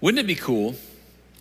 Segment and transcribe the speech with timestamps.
[0.00, 0.76] Wouldn't it be cool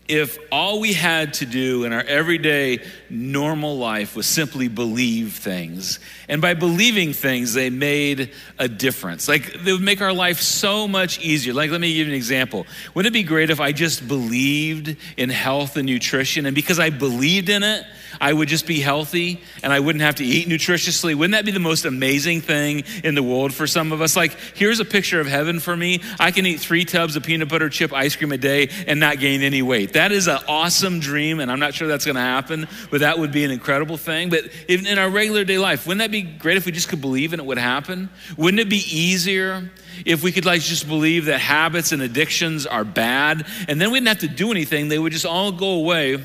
[0.08, 6.00] if all we had to do in our everyday normal life was simply believe things?
[6.27, 9.28] And by believing things, they made a difference.
[9.28, 11.54] Like they would make our life so much easier.
[11.54, 12.66] Like, let me give you an example.
[12.96, 16.45] Wouldn't it be great if I just believed in health and nutrition?
[16.47, 17.85] And because I believed in it,
[18.20, 21.16] I would just be healthy and I wouldn't have to eat nutritiously.
[21.16, 24.16] Wouldn't that be the most amazing thing in the world for some of us?
[24.16, 26.02] Like, here's a picture of heaven for me.
[26.20, 29.20] I can eat three tubs of peanut butter chip ice cream a day and not
[29.20, 29.93] gain any weight.
[29.93, 33.20] That is an awesome dream, and I'm not sure that's going to happen, but that
[33.20, 34.29] would be an incredible thing.
[34.29, 37.34] But in our regular day life, wouldn't that be great if we just could believe
[37.34, 38.09] and it would happen?
[38.38, 39.70] Wouldn't it be easier
[40.05, 43.99] if we could like just believe that habits and addictions are bad and then we
[43.99, 46.23] didn't have to do anything, they would just all go away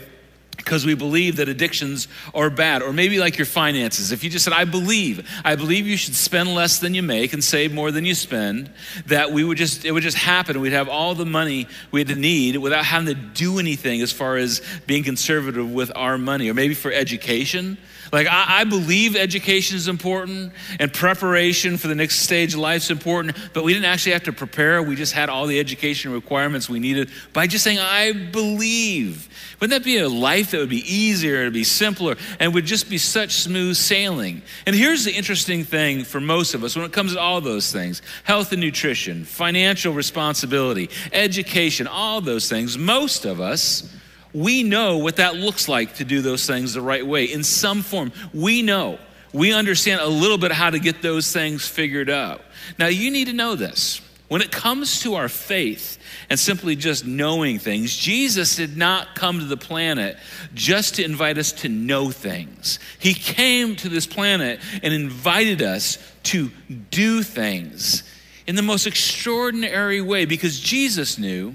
[0.64, 2.82] because we believe that addictions are bad.
[2.82, 4.12] Or maybe like your finances.
[4.12, 7.32] If you just said, I believe, I believe you should spend less than you make
[7.32, 8.70] and save more than you spend,
[9.06, 10.60] that we would just, it would just happen.
[10.60, 14.62] We'd have all the money we'd need without having to do anything as far as
[14.86, 16.48] being conservative with our money.
[16.48, 17.78] Or maybe for education.
[18.12, 22.82] Like, I, I believe education is important and preparation for the next stage of life
[22.82, 24.82] is important, but we didn't actually have to prepare.
[24.82, 29.30] We just had all the education requirements we needed by just saying, I believe.
[29.58, 32.90] Wouldn't that be a life that would be easier, to be simpler, and would just
[32.90, 34.42] be such smooth sailing?
[34.66, 37.72] And here's the interesting thing for most of us when it comes to all those
[37.72, 43.90] things health and nutrition, financial responsibility, education, all those things, most of us
[44.34, 47.82] we know what that looks like to do those things the right way in some
[47.82, 48.12] form.
[48.32, 48.98] We know.
[49.32, 52.42] We understand a little bit how to get those things figured out.
[52.78, 54.00] Now, you need to know this.
[54.28, 55.98] When it comes to our faith
[56.30, 60.16] and simply just knowing things, Jesus did not come to the planet
[60.54, 62.78] just to invite us to know things.
[62.98, 66.50] He came to this planet and invited us to
[66.90, 68.04] do things
[68.46, 71.54] in the most extraordinary way because Jesus knew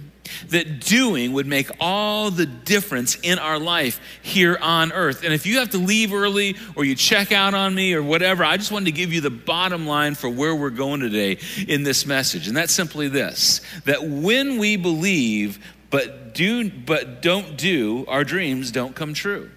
[0.49, 5.23] that doing would make all the difference in our life here on earth.
[5.23, 8.43] And if you have to leave early or you check out on me or whatever,
[8.43, 11.37] I just wanted to give you the bottom line for where we're going today
[11.67, 12.47] in this message.
[12.47, 18.71] And that's simply this that when we believe but do but don't do, our dreams
[18.71, 19.49] don't come true.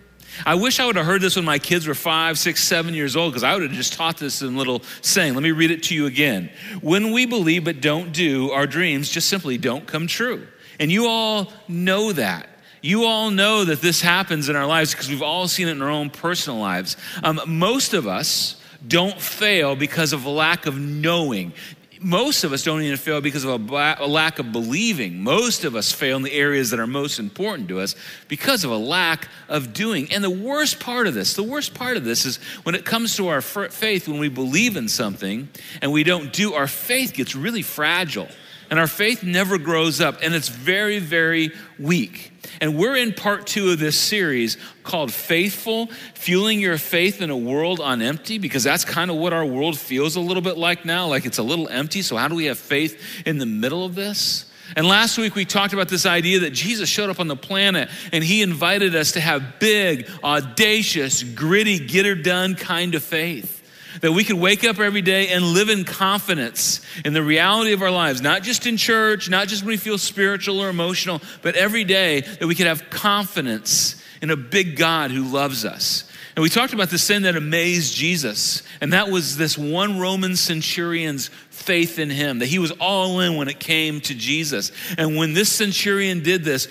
[0.46, 3.16] I wish I would have heard this when my kids were five, six, seven years
[3.16, 5.34] old, because I would have just taught this in little saying.
[5.34, 6.50] Let me read it to you again.
[6.80, 10.46] When we believe but don't do, our dreams just simply don't come true.
[10.80, 12.48] And you all know that.
[12.82, 15.82] You all know that this happens in our lives because we've all seen it in
[15.82, 16.96] our own personal lives.
[17.22, 21.52] Um, most of us don't fail because of a lack of knowing.
[22.00, 25.22] Most of us don't even fail because of a, a, lack of believing.
[25.22, 27.94] Most of us fail in the areas that are most important to us
[28.26, 30.10] because of a lack of doing.
[30.10, 33.16] And the worst part of this, the worst part of this is when it comes
[33.16, 35.50] to our faith, when we believe in something
[35.82, 38.28] and we don't do, our faith gets really fragile
[38.70, 42.32] and our faith never grows up, and it's very, very weak.
[42.60, 47.36] And we're in part two of this series called Faithful, Fueling Your Faith in a
[47.36, 50.84] World on Empty, because that's kind of what our world feels a little bit like
[50.84, 52.02] now, like it's a little empty.
[52.02, 54.46] So, how do we have faith in the middle of this?
[54.76, 57.88] And last week we talked about this idea that Jesus showed up on the planet
[58.12, 63.59] and he invited us to have big, audacious, gritty, get her done kind of faith.
[64.00, 67.82] That we could wake up every day and live in confidence in the reality of
[67.82, 71.56] our lives, not just in church, not just when we feel spiritual or emotional, but
[71.56, 76.04] every day that we could have confidence in a big God who loves us.
[76.36, 80.36] And we talked about the sin that amazed Jesus, and that was this one Roman
[80.36, 84.70] centurion's faith in him, that he was all in when it came to Jesus.
[84.96, 86.68] And when this centurion did this,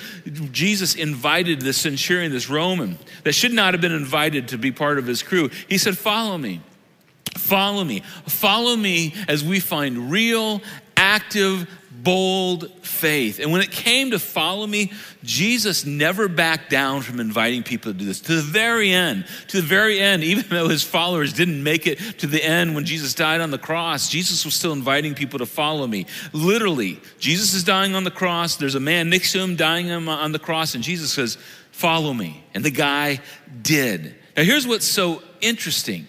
[0.52, 4.97] Jesus invited the centurion, this Roman, that should not have been invited to be part
[4.97, 5.50] of his crew.
[5.68, 6.62] He said, Follow me.
[7.38, 8.01] Follow me.
[8.28, 10.62] Follow me as we find real,
[10.95, 11.67] active,
[12.03, 13.40] bold faith.
[13.40, 14.91] And when it came to follow me,
[15.23, 18.22] Jesus never backed down from inviting people to do this.
[18.22, 21.97] To the very end, to the very end, even though his followers didn't make it
[22.19, 25.46] to the end when Jesus died on the cross, Jesus was still inviting people to
[25.46, 26.06] follow me.
[26.34, 28.56] Literally, Jesus is dying on the cross.
[28.56, 31.37] There's a man next to him dying on the cross, and Jesus says,
[31.72, 32.43] Follow me.
[32.53, 33.22] And the guy
[33.61, 34.16] did.
[34.35, 36.08] Now, here's what's so interesting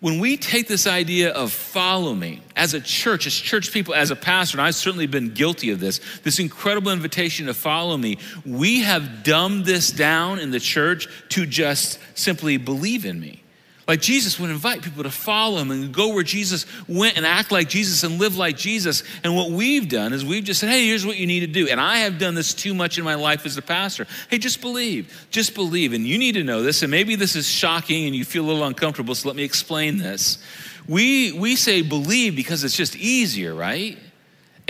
[0.00, 4.10] when we take this idea of follow me as a church, as church people, as
[4.10, 8.18] a pastor, and I've certainly been guilty of this, this incredible invitation to follow me,
[8.46, 13.42] we have dumbed this down in the church to just simply believe in me.
[13.90, 17.50] Like Jesus would invite people to follow him and go where Jesus went and act
[17.50, 19.02] like Jesus and live like Jesus.
[19.24, 21.66] And what we've done is we've just said, hey, here's what you need to do.
[21.66, 24.06] And I have done this too much in my life as a pastor.
[24.28, 25.26] Hey, just believe.
[25.32, 25.92] Just believe.
[25.92, 26.82] And you need to know this.
[26.82, 29.98] And maybe this is shocking and you feel a little uncomfortable, so let me explain
[29.98, 30.38] this.
[30.86, 33.98] We, we say believe because it's just easier, right?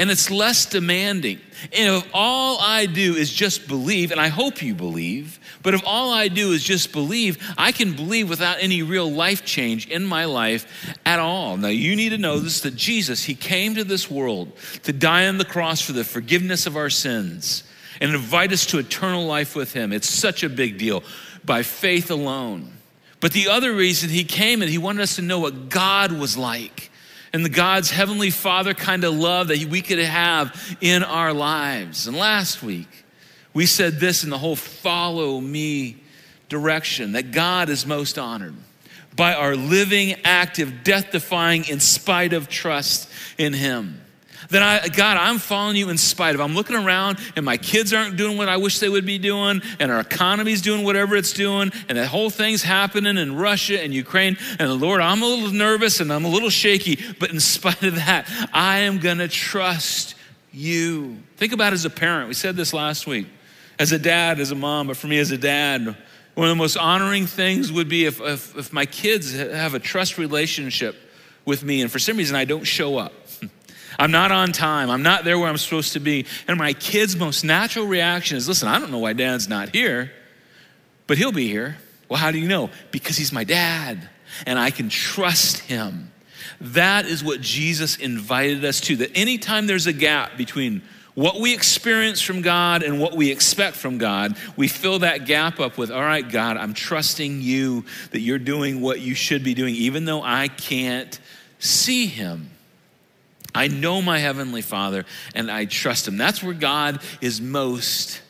[0.01, 1.39] And it's less demanding.
[1.75, 5.83] And if all I do is just believe, and I hope you believe, but if
[5.85, 10.07] all I do is just believe, I can believe without any real life change in
[10.07, 11.59] my life at all.
[11.59, 15.27] Now, you need to know this that Jesus, He came to this world to die
[15.27, 17.63] on the cross for the forgiveness of our sins
[18.01, 19.93] and invite us to eternal life with Him.
[19.93, 21.05] It's such a big deal
[21.45, 22.73] by faith alone.
[23.21, 26.39] But the other reason He came and He wanted us to know what God was
[26.39, 26.90] like
[27.33, 32.07] and the God's heavenly Father kind of love that we could have in our lives.
[32.07, 32.89] And last week,
[33.53, 35.97] we said this in the whole follow me
[36.49, 38.55] direction that God is most honored
[39.17, 44.01] by our living, active, death defying, in spite of trust in Him.
[44.49, 46.41] Then I, God, I'm following you in spite of.
[46.41, 49.63] I'm looking around and my kids aren't doing what I wish they would be doing,
[49.79, 53.93] and our economy's doing whatever it's doing, and the whole thing's happening in Russia and
[53.93, 54.37] Ukraine.
[54.59, 57.97] And Lord, I'm a little nervous and I'm a little shaky, but in spite of
[57.97, 60.15] that, I am gonna trust
[60.53, 61.19] you.
[61.37, 62.29] Think about as a parent.
[62.29, 63.27] We said this last week
[63.79, 65.97] as a dad, as a mom, but for me as a dad,
[66.35, 69.79] one of the most honoring things would be if, if, if my kids have a
[69.79, 70.97] trust relationship
[71.45, 73.13] with me and for some reason I don't show up.
[74.01, 74.89] I'm not on time.
[74.89, 76.25] I'm not there where I'm supposed to be.
[76.49, 80.11] And my kid's most natural reaction is listen, I don't know why dad's not here,
[81.07, 81.77] but he'll be here.
[82.09, 82.71] Well, how do you know?
[82.93, 84.09] Because he's my dad
[84.47, 86.13] and I can trust him.
[86.63, 88.97] That is what Jesus invited us to.
[88.97, 90.81] That anytime there's a gap between
[91.15, 95.61] what we experience from God and what we expect from God, we fill that gap
[95.61, 99.53] up with, all right, God, I'm trusting you that you're doing what you should be
[99.53, 101.21] doing, even though I can't
[101.59, 102.51] see him.
[103.55, 105.05] I know my Heavenly Father
[105.35, 106.17] and I trust Him.
[106.17, 108.23] That's where God is most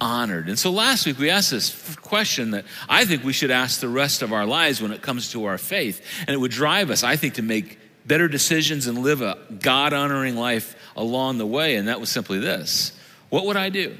[0.00, 0.48] honored.
[0.48, 3.88] And so last week we asked this question that I think we should ask the
[3.88, 6.04] rest of our lives when it comes to our faith.
[6.20, 7.78] And it would drive us, I think, to make
[8.08, 12.38] better decisions and live a God honoring life along the way, and that was simply
[12.40, 13.96] this What would I do?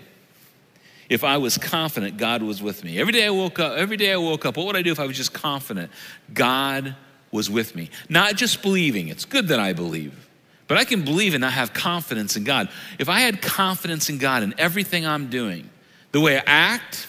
[1.08, 2.98] If I was confident God was with me.
[2.98, 5.00] Every day I woke up, every day I woke up, what would I do if
[5.00, 5.90] I was just confident
[6.32, 6.96] God
[7.30, 7.90] was with me?
[8.10, 9.08] Not just believing.
[9.08, 10.27] It's good that I believe.
[10.68, 12.68] But I can believe and I have confidence in God.
[12.98, 15.68] If I had confidence in God in everything I'm doing,
[16.12, 17.08] the way I act,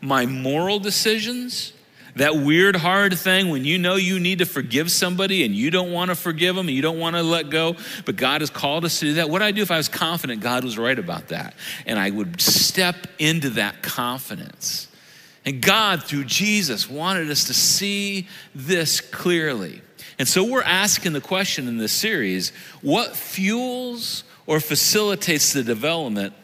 [0.00, 1.74] my moral decisions,
[2.16, 5.92] that weird, hard thing when you know you need to forgive somebody and you don't
[5.92, 8.84] want to forgive them and you don't want to let go, but God has called
[8.84, 9.24] us to do that.
[9.24, 11.54] What would I do if I was confident God was right about that?
[11.86, 14.88] And I would step into that confidence.
[15.44, 19.82] And God, through Jesus, wanted us to see this clearly.
[20.18, 22.50] And so we're asking the question in this series
[22.82, 26.34] what fuels or facilitates the development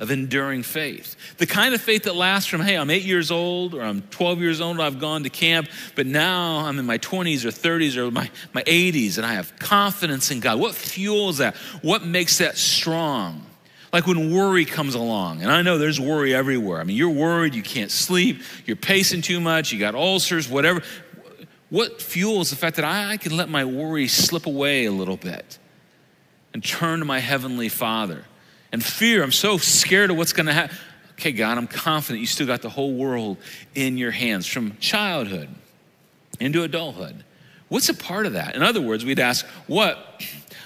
[0.00, 1.14] of enduring faith.
[1.36, 4.40] The kind of faith that lasts from, hey, I'm eight years old or I'm 12
[4.40, 8.10] years old, I've gone to camp, but now I'm in my 20s or 30s or
[8.10, 10.58] my, my 80s and I have confidence in God.
[10.58, 11.54] What fuels that?
[11.82, 13.44] What makes that strong?
[13.92, 16.80] Like when worry comes along, and I know there's worry everywhere.
[16.80, 20.82] I mean, you're worried, you can't sleep, you're pacing too much, you got ulcers, whatever.
[21.70, 25.16] What fuels the fact that I, I can let my worry slip away a little
[25.16, 25.58] bit
[26.52, 28.24] and turn to my Heavenly Father?
[28.72, 29.22] and fear.
[29.22, 30.76] I'm so scared of what's going to happen.
[31.12, 33.36] Okay, God, I'm confident you still got the whole world
[33.74, 35.48] in your hands from childhood
[36.38, 37.24] into adulthood.
[37.68, 38.56] What's a part of that?
[38.56, 40.24] In other words, we'd ask, what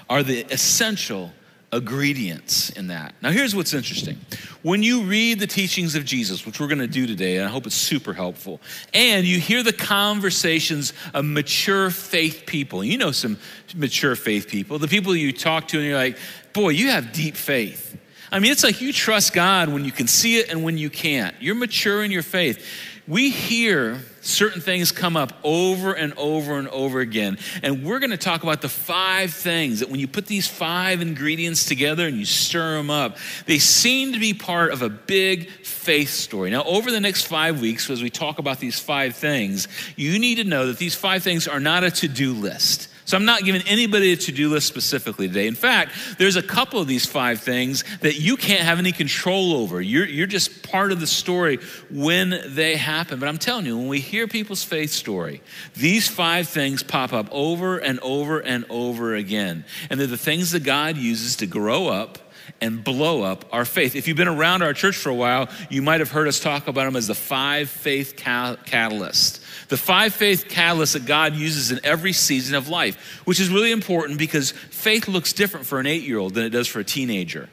[0.08, 1.32] are the essential
[1.74, 3.14] ingredients in that?
[3.20, 4.18] Now, here's what's interesting.
[4.62, 7.50] When you read the teachings of Jesus, which we're going to do today, and I
[7.50, 8.60] hope it's super helpful,
[8.92, 13.38] and you hear the conversations of mature faith people, you know some
[13.74, 16.16] mature faith people, the people you talk to, and you're like,
[16.52, 17.98] boy, you have deep faith.
[18.32, 20.90] I mean, it's like you trust God when you can see it and when you
[20.90, 21.36] can't.
[21.40, 22.66] You're mature in your faith.
[23.06, 27.38] We hear certain things come up over and over and over again.
[27.62, 31.02] And we're going to talk about the five things that when you put these five
[31.02, 35.50] ingredients together and you stir them up, they seem to be part of a big
[35.50, 36.50] faith story.
[36.50, 40.36] Now, over the next five weeks, as we talk about these five things, you need
[40.36, 42.88] to know that these five things are not a to do list.
[43.06, 45.46] So I'm not giving anybody a to do list specifically today.
[45.46, 49.52] In fact, there's a couple of these five things that you can't have any control
[49.54, 49.80] over.
[49.80, 51.58] You're, you're just part of the story
[51.90, 53.20] when they happen.
[53.20, 55.42] But I'm telling you, when we hear people's faith story,
[55.76, 59.66] these five things pop up over and over and over again.
[59.90, 62.18] And they're the things that God uses to grow up
[62.60, 63.94] and blow up our faith.
[63.94, 66.68] If you've been around our church for a while, you might have heard us talk
[66.68, 69.43] about them as the five faith catalysts.
[69.68, 73.72] The five faith catalysts that God uses in every season of life, which is really
[73.72, 76.84] important because faith looks different for an eight year old than it does for a
[76.84, 77.48] teenager.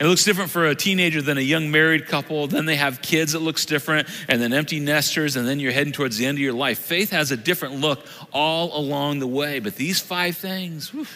[0.00, 2.46] It looks different for a teenager than a young married couple.
[2.46, 5.92] Then they have kids, it looks different, and then empty nesters, and then you're heading
[5.92, 6.78] towards the end of your life.
[6.78, 9.58] Faith has a different look all along the way.
[9.58, 11.06] But these five things, whew,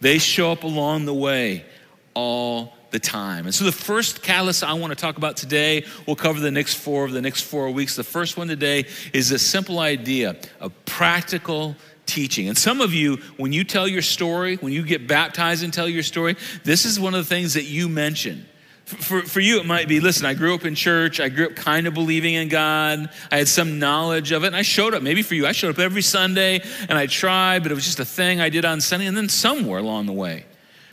[0.00, 1.64] they show up along the way
[2.12, 3.46] all the time.
[3.46, 6.74] And so the first catalyst I want to talk about today, we'll cover the next
[6.74, 7.96] four of the next four weeks.
[7.96, 11.74] The first one today is a simple idea of practical
[12.06, 12.48] teaching.
[12.48, 15.88] And some of you, when you tell your story, when you get baptized and tell
[15.88, 18.46] your story, this is one of the things that you mention.
[18.84, 21.18] For, for you, it might be listen, I grew up in church.
[21.18, 23.08] I grew up kind of believing in God.
[23.30, 24.48] I had some knowledge of it.
[24.48, 25.02] And I showed up.
[25.02, 28.00] Maybe for you, I showed up every Sunday and I tried, but it was just
[28.00, 29.06] a thing I did on Sunday.
[29.06, 30.44] And then somewhere along the way,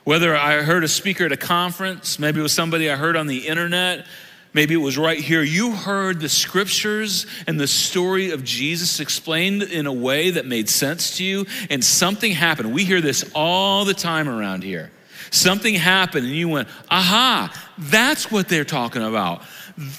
[0.10, 3.28] whether I heard a speaker at a conference, maybe it was somebody I heard on
[3.28, 4.08] the internet,
[4.56, 9.62] maybe it was right here, you heard the scriptures and the story of Jesus explained
[9.62, 12.74] in a way that made sense to you, and something happened.
[12.74, 14.90] We hear this all the time around here.
[15.30, 19.44] Something happened, and you went, aha, that's what they're talking about.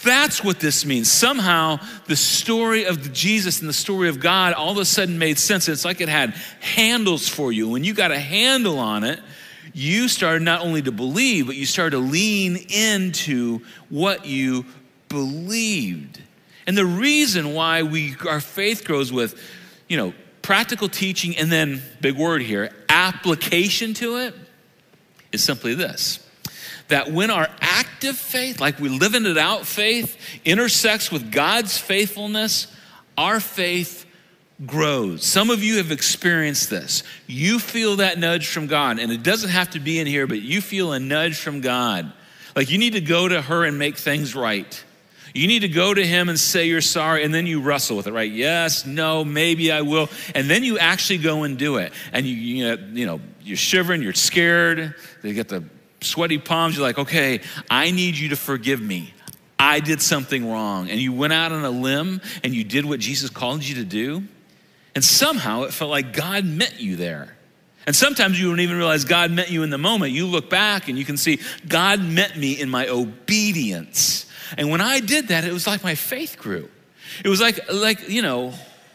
[0.03, 1.09] That's what this means.
[1.09, 5.39] Somehow, the story of Jesus and the story of God all of a sudden made
[5.39, 5.69] sense.
[5.69, 7.69] It's like it had handles for you.
[7.69, 9.21] When you got a handle on it,
[9.73, 14.65] you started not only to believe, but you started to lean into what you
[15.09, 16.21] believed.
[16.67, 19.41] And the reason why we our faith grows with,
[19.89, 24.35] you know, practical teaching and then big word here, application to it
[25.33, 26.27] is simply this
[26.89, 32.67] that when our active faith, like we living it out faith, intersects with God's faithfulness,
[33.17, 34.07] our faith
[34.67, 35.25] grows.
[35.25, 37.03] Some of you have experienced this.
[37.27, 40.41] You feel that nudge from God, and it doesn't have to be in here, but
[40.41, 42.13] you feel a nudge from God.
[42.55, 44.85] Like you need to go to her and make things right.
[45.33, 48.07] You need to go to him and say you're sorry, and then you wrestle with
[48.07, 48.31] it, right?
[48.31, 50.09] Yes, no, maybe I will.
[50.35, 51.93] And then you actually go and do it.
[52.13, 55.65] And you, you know, you know you're shivering, you're scared, you get the
[56.01, 56.77] sweaty palms.
[56.77, 57.41] You're like, okay,
[57.71, 59.15] I need you to forgive me.
[59.59, 60.91] I did something wrong.
[60.91, 63.85] And you went out on a limb and you did what Jesus called you to
[63.85, 64.25] do.
[65.01, 67.35] And somehow it felt like God met you there.
[67.87, 70.13] And sometimes you don't even realize God met you in the moment.
[70.13, 74.27] You look back and you can see God met me in my obedience.
[74.59, 76.69] And when I did that, it was like my faith grew.
[77.25, 78.53] It was like, like you know,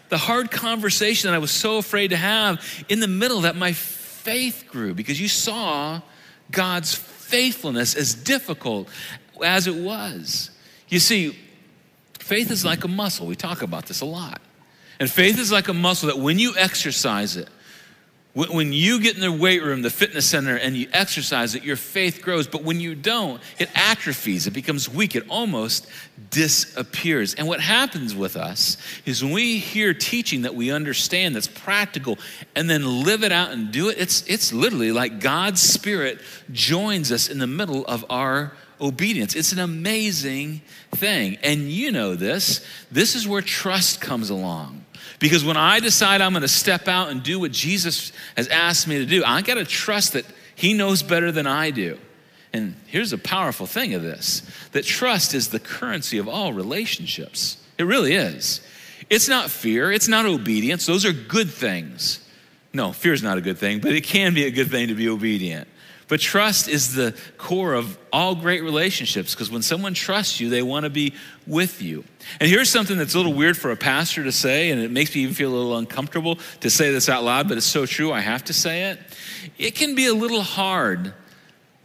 [0.10, 3.74] the hard conversation that I was so afraid to have in the middle that my
[3.74, 6.02] faith grew because you saw
[6.52, 8.90] God's faithfulness as difficult
[9.44, 10.52] as it was.
[10.88, 11.36] You see,
[12.20, 13.26] faith is like a muscle.
[13.26, 14.40] We talk about this a lot.
[15.00, 17.50] And faith is like a muscle that when you exercise it,
[18.36, 21.78] when you get in the weight room, the fitness center, and you exercise it, your
[21.78, 22.48] faith grows.
[22.48, 25.88] But when you don't, it atrophies, it becomes weak, it almost
[26.32, 27.34] disappears.
[27.36, 28.75] And what happens with us
[29.06, 32.20] is when we hear teaching that we understand that's practical
[32.58, 36.20] and then live it out and do it, it's, it's literally like God's Spirit
[36.52, 39.36] joins us in the middle of our obedience.
[39.36, 41.38] It's an amazing thing.
[41.44, 42.65] And you know this.
[42.91, 44.86] This is where trust comes along.
[45.20, 48.88] Because when I decide I'm going to step out and do what Jesus has asked
[48.88, 51.98] me to do, I got to trust that He knows better than I do.
[52.53, 54.41] And here's a powerful thing of this
[54.72, 57.58] that trust is the currency of all relationships.
[57.77, 58.62] It really is.
[59.10, 60.86] It's not fear, it's not obedience.
[60.86, 62.20] Those are good things.
[62.74, 64.96] No, fear is not a good thing, but it can be a good thing to
[64.96, 65.67] be obedient.
[66.08, 70.62] But trust is the core of all great relationships because when someone trusts you, they
[70.62, 71.16] want to be
[71.48, 72.04] with you.
[72.40, 75.16] And here's something that's a little weird for a pastor to say, and it makes
[75.16, 78.12] me even feel a little uncomfortable to say this out loud, but it's so true,
[78.12, 79.00] I have to say it.
[79.58, 81.14] It can be a little hard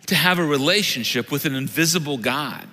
[0.06, 2.66] to have a relationship with an invisible God.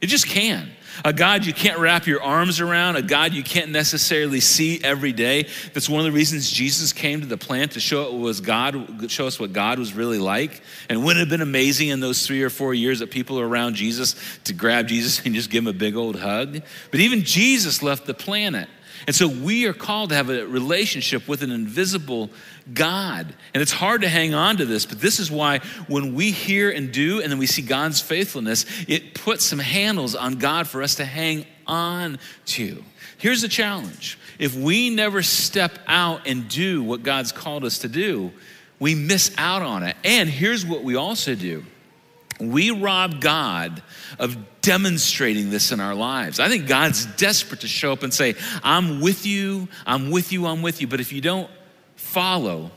[0.00, 0.70] It just can
[1.04, 5.12] a God you can't wrap your arms around, a God you can't necessarily see every
[5.12, 5.48] day.
[5.72, 9.10] That's one of the reasons Jesus came to the plant to show it was God,
[9.10, 10.60] show us what God was really like.
[10.88, 13.48] And wouldn't it have been amazing in those three or four years that people are
[13.48, 16.60] around Jesus to grab Jesus and just give him a big old hug?
[16.90, 18.68] But even Jesus left the planet.
[19.06, 22.30] And so we are called to have a relationship with an invisible
[22.72, 23.34] God.
[23.52, 25.58] And it's hard to hang on to this, but this is why
[25.88, 30.14] when we hear and do, and then we see God's faithfulness, it puts some handles
[30.14, 32.82] on God for us to hang on to.
[33.18, 37.88] Here's the challenge if we never step out and do what God's called us to
[37.88, 38.32] do,
[38.78, 39.96] we miss out on it.
[40.04, 41.64] And here's what we also do
[42.40, 43.82] we rob God
[44.18, 46.40] of demonstrating this in our lives.
[46.40, 50.46] I think God's desperate to show up and say, I'm with you, I'm with you,
[50.46, 50.86] I'm with you.
[50.86, 51.50] But if you don't
[51.96, 52.70] follow,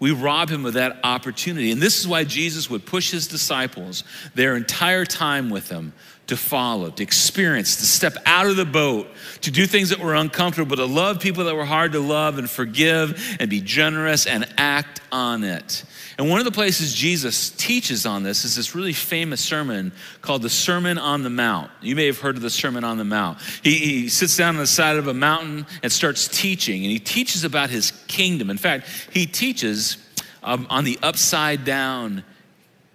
[0.00, 1.70] we rob him of that opportunity.
[1.70, 5.92] And this is why Jesus would push his disciples their entire time with him
[6.28, 9.08] to follow, to experience, to step out of the boat,
[9.40, 12.48] to do things that were uncomfortable, to love people that were hard to love and
[12.48, 15.84] forgive and be generous and act on it.
[16.18, 20.42] And one of the places Jesus teaches on this is this really famous sermon called
[20.42, 21.70] the Sermon on the Mount.
[21.80, 23.38] You may have heard of the Sermon on the Mount.
[23.62, 26.98] He, he sits down on the side of a mountain and starts teaching, and he
[26.98, 28.50] teaches about his kingdom.
[28.50, 29.96] In fact, he teaches
[30.42, 32.24] um, on the upside down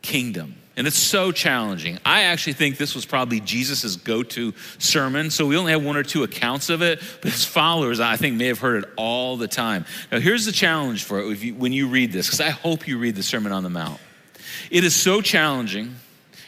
[0.01, 0.55] kingdom.
[0.75, 1.99] And it's so challenging.
[2.03, 5.29] I actually think this was probably Jesus' go to sermon.
[5.29, 8.37] So we only have one or two accounts of it, but his followers, I think,
[8.37, 9.85] may have heard it all the time.
[10.11, 12.97] Now, here's the challenge for it you, when you read this, because I hope you
[12.97, 13.99] read the Sermon on the Mount.
[14.71, 15.95] It is so challenging,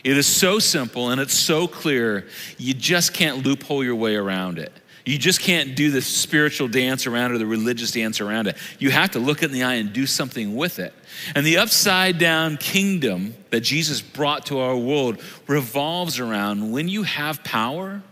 [0.05, 2.27] it is so simple, and it's so clear,
[2.59, 4.71] you just can't loophole your way around it.
[5.03, 8.55] You just can't do the spiritual dance around it or the religious dance around it.
[8.77, 10.93] You have to look it in the eye and do something with it.
[11.33, 17.01] And the upside down kingdom that Jesus brought to our world revolves around when you
[17.01, 18.03] have power,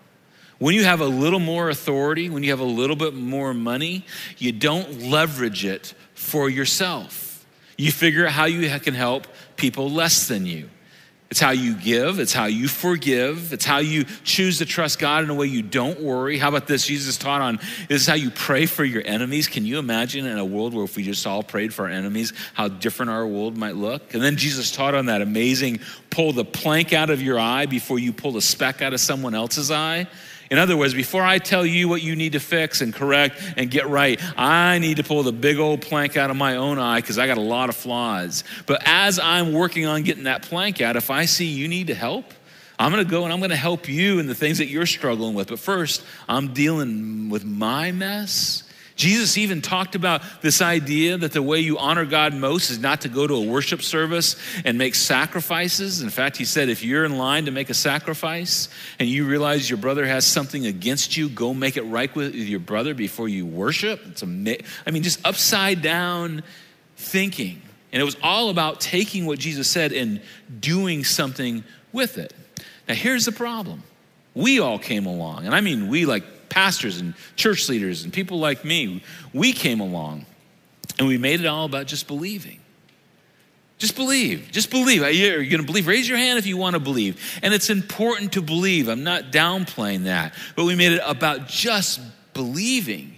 [0.57, 4.03] when you have a little more authority, when you have a little bit more money,
[4.39, 7.45] you don't leverage it for yourself.
[7.77, 10.71] You figure out how you can help people less than you.
[11.33, 15.23] It's how you give, it's how you forgive, it's how you choose to trust God
[15.23, 16.37] in a way you don't worry.
[16.37, 16.85] How about this?
[16.85, 17.57] Jesus taught on
[17.89, 19.47] this is how you pray for your enemies.
[19.47, 22.33] Can you imagine in a world where if we just all prayed for our enemies,
[22.53, 24.13] how different our world might look?
[24.13, 25.79] And then Jesus taught on that amazing
[26.11, 29.33] pull the plank out of your eye before you pull the speck out of someone
[29.33, 30.05] else's eye.
[30.53, 33.71] In other words, before I tell you what you need to fix and correct and
[33.71, 37.01] get right, I need to pull the big old plank out of my own eye
[37.01, 38.43] because I got a lot of flaws.
[38.67, 41.95] But as I'm working on getting that plank out, if I see you need to
[41.95, 42.25] help,
[42.77, 44.85] I'm going to go and I'm going to help you in the things that you're
[44.85, 45.47] struggling with.
[45.47, 48.61] But first, I'm dealing with my mess
[48.95, 53.01] Jesus even talked about this idea that the way you honor God most is not
[53.01, 56.01] to go to a worship service and make sacrifices.
[56.01, 58.69] In fact, he said, if you're in line to make a sacrifice
[58.99, 62.59] and you realize your brother has something against you, go make it right with your
[62.59, 64.01] brother before you worship.
[64.07, 66.43] It's ama- I mean, just upside down
[66.95, 67.61] thinking.
[67.91, 70.21] And it was all about taking what Jesus said and
[70.59, 72.33] doing something with it.
[72.87, 73.83] Now, here's the problem.
[74.35, 76.23] We all came along, and I mean we like
[76.53, 79.01] pastors and church leaders and people like me,
[79.33, 80.23] we came along
[80.99, 82.59] and we made it all about just believing.
[83.79, 84.49] Just believe.
[84.51, 85.01] Just believe.
[85.01, 85.87] Are You're going to believe.
[85.87, 87.19] Raise your hand if you want to believe.
[87.41, 88.87] And it's important to believe.
[88.87, 90.35] I'm not downplaying that.
[90.55, 91.99] But we made it about just
[92.35, 93.15] believing.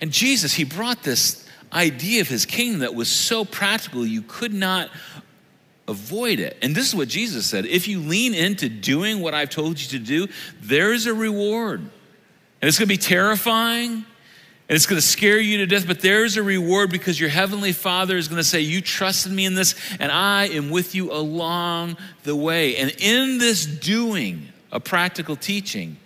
[0.00, 4.54] And Jesus, He brought this idea of His kingdom that was so practical, you could
[4.54, 4.88] not
[5.86, 6.56] avoid it.
[6.62, 9.98] And this is what Jesus said if you lean into doing what I've told you
[9.98, 10.28] to do,
[10.62, 11.90] there's a reward.
[12.60, 14.04] And it's going to be terrifying
[14.68, 17.72] and it's going to scare you to death, but there's a reward because your heavenly
[17.72, 21.10] Father is going to say, You trusted me in this, and I am with you
[21.10, 22.76] along the way.
[22.76, 25.96] And in this doing, a practical teaching,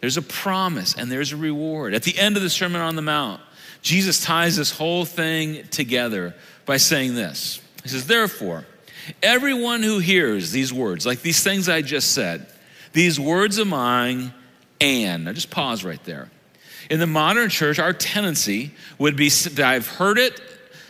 [0.00, 1.94] there's a promise and there's a reward.
[1.94, 3.40] At the end of the Sermon on the Mount,
[3.82, 6.34] Jesus ties this whole thing together
[6.66, 8.64] by saying this He says, Therefore,
[9.22, 12.46] everyone who hears these words, like these things I just said,
[12.92, 14.32] these words of mine,
[14.84, 15.24] and.
[15.24, 16.30] Now just pause right there.
[16.90, 20.40] In the modern church, our tendency would be I've heard it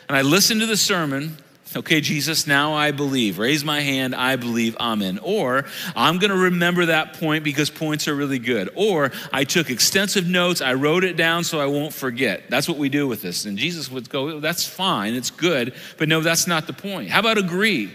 [0.09, 1.39] and I listened to the sermon.
[1.77, 3.39] Okay, Jesus, now I believe.
[3.39, 5.19] Raise my hand, I believe, amen.
[5.23, 5.65] Or
[5.97, 8.71] I'm going to remember that point because points are really good.
[8.77, 12.49] Or I took extensive notes, I wrote it down so I won't forget.
[12.49, 13.45] That's what we do with this.
[13.45, 17.11] And Jesus would go, that's fine, it's good, but no, that's not the point.
[17.11, 17.93] How about agree?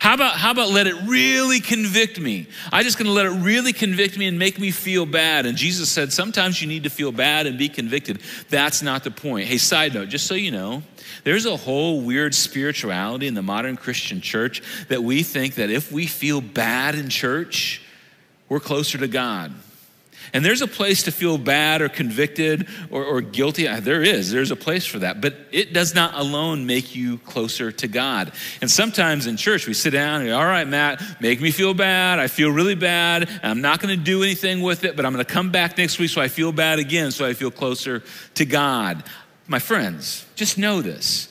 [0.00, 2.46] How about, how about let it really convict me?
[2.72, 5.44] I'm just going to let it really convict me and make me feel bad.
[5.44, 8.22] And Jesus said, sometimes you need to feel bad and be convicted.
[8.48, 9.46] That's not the point.
[9.46, 10.82] Hey, side note, just so you know,
[11.22, 15.92] there's a whole weird spirituality in the modern Christian church that we think that if
[15.92, 17.82] we feel bad in church,
[18.48, 19.52] we're closer to God.
[20.32, 23.66] And there's a place to feel bad or convicted or, or, guilty.
[23.66, 24.30] Uh, there is.
[24.30, 25.20] There's a place for that.
[25.20, 28.32] But it does not alone make you closer to God.
[28.60, 31.74] And sometimes in church, we sit down and go, All right, Matt, make me feel
[31.74, 32.18] bad.
[32.18, 33.28] I feel really bad.
[33.42, 35.98] I'm not going to do anything with it, but I'm going to come back next
[35.98, 38.02] week so I feel bad again, so I feel closer
[38.34, 39.02] to God.
[39.46, 41.28] My friends, just know this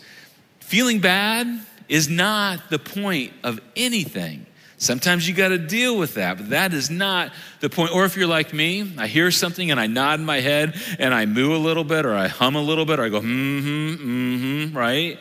[0.60, 1.48] feeling bad
[1.88, 4.46] is not the point of anything.
[4.80, 7.94] Sometimes you got to deal with that, but that is not the point.
[7.94, 11.26] Or if you're like me, I hear something and I nod my head and I
[11.26, 13.90] moo a little bit or I hum a little bit or I go, mm hmm,
[13.96, 15.20] mm hmm, right?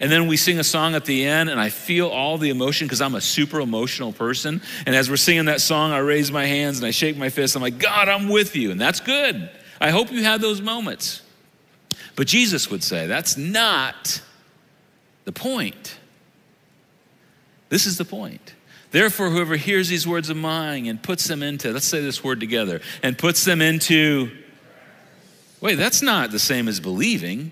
[0.00, 2.86] And then we sing a song at the end and I feel all the emotion
[2.86, 4.62] because I'm a super emotional person.
[4.86, 7.56] And as we're singing that song, I raise my hands and I shake my fist.
[7.56, 8.70] I'm like, God, I'm with you.
[8.70, 9.50] And that's good.
[9.82, 11.20] I hope you have those moments.
[12.16, 14.22] But Jesus would say, that's not
[15.26, 15.98] the point.
[17.68, 18.53] This is the point.
[18.94, 22.38] Therefore, whoever hears these words of mine and puts them into, let's say this word
[22.38, 24.30] together, and puts them into,
[25.60, 27.50] wait, that's not the same as believing.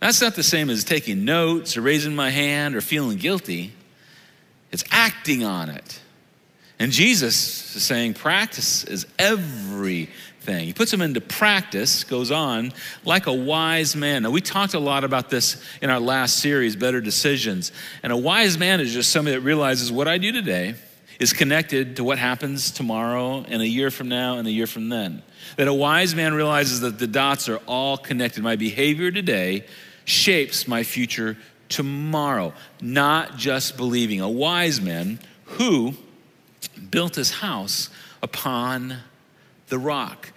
[0.00, 3.72] That's not the same as taking notes or raising my hand or feeling guilty.
[4.72, 6.00] It's acting on it.
[6.80, 9.06] And Jesus is saying practice is
[10.40, 10.66] everything.
[10.66, 12.72] He puts them into practice, goes on,
[13.04, 14.22] like a wise man.
[14.22, 17.72] Now, we talked a lot about this in our last series, Better Decisions.
[18.02, 20.74] And a wise man is just somebody that realizes what I do today
[21.18, 24.88] is connected to what happens tomorrow and a year from now and a year from
[24.88, 25.22] then.
[25.56, 28.42] That a wise man realizes that the dots are all connected.
[28.42, 29.66] My behavior today
[30.06, 31.36] shapes my future
[31.68, 34.20] tomorrow, not just believing.
[34.22, 35.94] A wise man who
[36.90, 37.90] built his house
[38.22, 38.96] upon
[39.70, 40.32] the rock.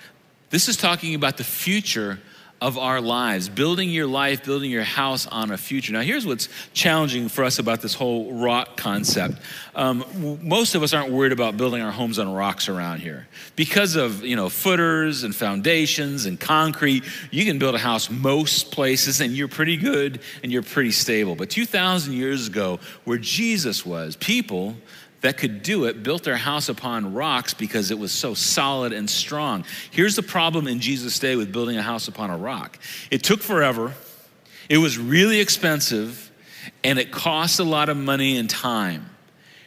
[0.49, 2.19] This is talking about the future
[2.63, 5.91] of our lives, building your life, building your house on a future.
[5.91, 9.35] Now, here's what's challenging for us about this whole rock concept.
[9.75, 10.05] Um,
[10.41, 14.23] most of us aren't worried about building our homes on rocks around here because of
[14.23, 17.03] you know footers and foundations and concrete.
[17.31, 21.35] You can build a house most places, and you're pretty good and you're pretty stable.
[21.35, 24.75] But 2,000 years ago, where Jesus was, people
[25.23, 29.09] that could do it built their house upon rocks because it was so solid and
[29.09, 29.63] strong.
[29.89, 32.77] Here's the problem in Jesus' day with building a house upon a rock
[33.09, 33.93] it took forever,
[34.69, 36.29] it was really expensive,
[36.83, 39.09] and it cost a lot of money and time.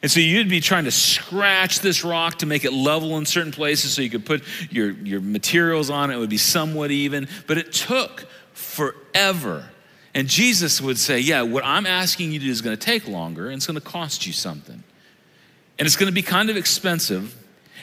[0.03, 3.51] And so you'd be trying to scratch this rock to make it level in certain
[3.51, 6.17] places so you could put your, your materials on it.
[6.17, 9.71] It would be somewhat even, but it took forever.
[10.15, 13.09] And Jesus would say, Yeah, what I'm asking you to do is going to take
[13.09, 14.85] longer and it's going to cost you something
[15.79, 17.35] and it's going to be kind of expensive.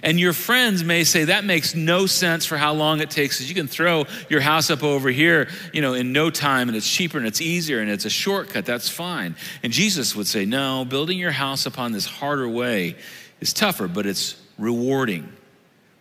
[0.01, 3.55] And your friends may say that makes no sense for how long it takes you
[3.55, 7.17] can throw your house up over here, you know, in no time and it's cheaper
[7.17, 8.65] and it's easier and it's a shortcut.
[8.65, 9.35] That's fine.
[9.63, 12.97] And Jesus would say, no, building your house upon this harder way
[13.39, 15.31] is tougher, but it's rewarding.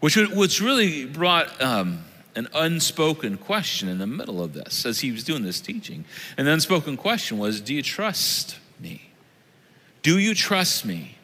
[0.00, 2.02] Which, which really brought um,
[2.34, 6.04] an unspoken question in the middle of this as he was doing this teaching.
[6.36, 9.12] And the unspoken question was, do you trust me?
[10.02, 11.18] Do you trust me?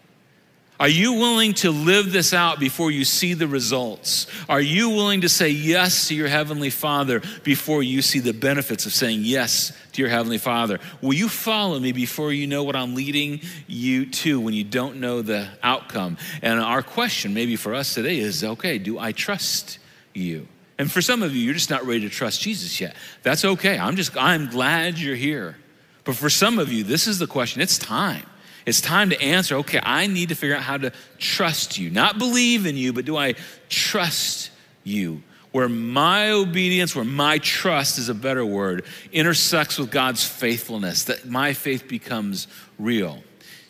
[0.81, 4.29] Are you willing to live this out before you see the results?
[4.49, 8.87] Are you willing to say yes to your Heavenly Father before you see the benefits
[8.87, 10.79] of saying yes to your Heavenly Father?
[11.03, 15.01] Will you follow me before you know what I'm leading you to when you don't
[15.01, 16.17] know the outcome?
[16.43, 19.81] And our question, maybe for us today, is okay, do I trust
[20.15, 20.47] you?
[20.79, 22.95] And for some of you, you're just not ready to trust Jesus yet.
[23.25, 23.77] That's okay.
[23.77, 25.57] I'm just, I'm glad you're here.
[26.05, 28.25] But for some of you, this is the question it's time.
[28.69, 31.89] It's time to answer okay, I need to figure out how to trust you.
[31.89, 33.35] Not believe in you, but do I
[33.71, 34.51] trust
[34.85, 35.23] you?
[35.53, 41.27] Where my obedience, where my trust is a better word, intersects with God's faithfulness, that
[41.27, 42.47] my faith becomes
[42.79, 43.23] real.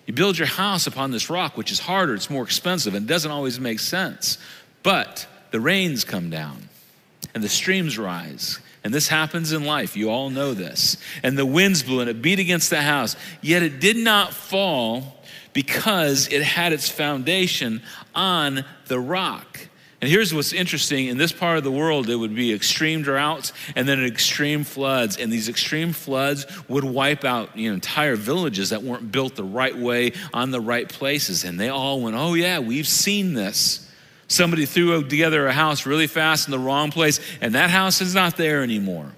[0.07, 3.31] You build your house upon this rock, which is harder, it's more expensive, and doesn't
[3.31, 4.37] always make sense.
[4.83, 6.69] But the rains come down
[7.37, 9.97] and the streams rise and this happens in life.
[9.97, 10.97] You all know this.
[11.23, 13.17] And the winds blew and it beat against the house.
[13.43, 17.83] Yet it did not fall because it had its foundation
[18.15, 19.59] on the rock.
[20.01, 23.53] And here's what's interesting in this part of the world, it would be extreme droughts
[23.75, 25.17] and then extreme floods.
[25.17, 29.43] And these extreme floods would wipe out you know, entire villages that weren't built the
[29.43, 31.43] right way on the right places.
[31.43, 33.88] And they all went, Oh, yeah, we've seen this.
[34.29, 38.15] Somebody threw together a house really fast in the wrong place, and that house is
[38.15, 39.11] not there anymore.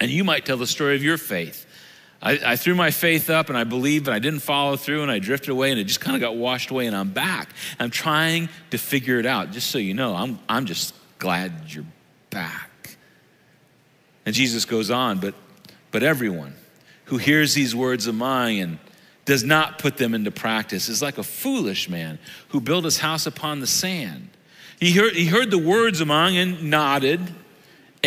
[0.00, 1.66] And you might tell the story of your faith.
[2.20, 5.10] I, I, threw my faith up and I believed, but I didn't follow through and
[5.10, 7.50] I drifted away and it just kind of got washed away and I'm back.
[7.78, 9.52] I'm trying to figure it out.
[9.52, 11.84] Just so you know, I'm, I'm just glad you're
[12.30, 12.96] back.
[14.26, 15.34] And Jesus goes on, but,
[15.92, 16.54] but everyone
[17.04, 18.78] who hears these words of mine and
[19.28, 23.26] does not put them into practice is like a foolish man who built his house
[23.26, 24.30] upon the sand.
[24.80, 27.20] He heard, he heard the words among and nodded.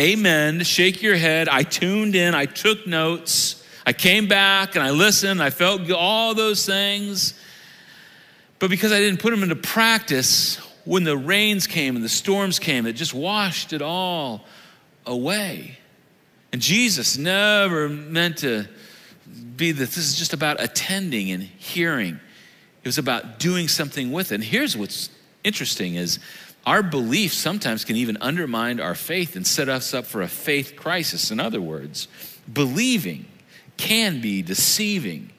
[0.00, 0.64] Amen.
[0.64, 1.48] Shake your head.
[1.48, 2.34] I tuned in.
[2.34, 3.64] I took notes.
[3.86, 5.40] I came back and I listened.
[5.40, 7.34] I felt all those things.
[8.58, 12.58] But because I didn't put them into practice, when the rains came and the storms
[12.58, 14.44] came, it just washed it all
[15.06, 15.78] away.
[16.52, 18.66] And Jesus never meant to
[19.56, 22.20] be that this is just about attending and hearing.
[22.82, 24.36] It was about doing something with it.
[24.36, 25.10] And here's what's
[25.44, 26.18] interesting is
[26.66, 30.74] our belief sometimes can even undermine our faith and set us up for a faith
[30.76, 31.30] crisis.
[31.30, 32.08] In other words,
[32.52, 33.26] believing
[33.76, 35.30] can be deceiving.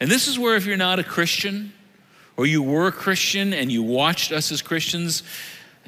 [0.00, 1.72] And this is where if you're not a Christian,
[2.36, 5.24] or you were a Christian and you watched us as Christians,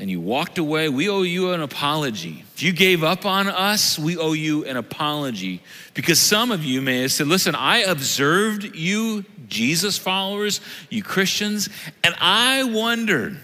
[0.01, 2.43] and you walked away, we owe you an apology.
[2.55, 5.63] If you gave up on us, we owe you an apology.
[5.93, 11.69] Because some of you may have said, Listen, I observed you, Jesus followers, you Christians,
[12.03, 13.39] and I wondered.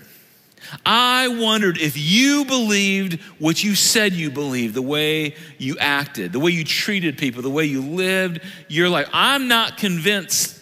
[0.84, 6.40] I wondered if you believed what you said you believed, the way you acted, the
[6.40, 9.08] way you treated people, the way you lived your life.
[9.12, 10.55] I'm not convinced